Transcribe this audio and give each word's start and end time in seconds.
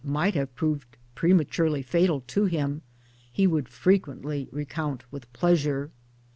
MILLTHORPIANA 0.03 0.39
181 0.41 0.41
have 0.41 0.55
proved 0.55 0.97
prematurely 1.13 1.81
fatal 1.83 2.21
to 2.21 2.45
him, 2.45 2.81
he 3.31 3.45
would 3.45 3.69
frequently 3.69 4.49
recount 4.51 5.03
with 5.11 5.31
pleasure. 5.31 5.91